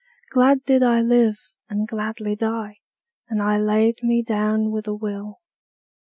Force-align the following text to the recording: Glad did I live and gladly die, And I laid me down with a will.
Glad 0.31 0.65
did 0.65 0.81
I 0.81 0.99
live 1.01 1.53
and 1.69 1.87
gladly 1.87 2.35
die, 2.35 2.77
And 3.29 3.39
I 3.39 3.59
laid 3.59 4.01
me 4.01 4.23
down 4.23 4.71
with 4.71 4.87
a 4.87 4.95
will. 4.95 5.37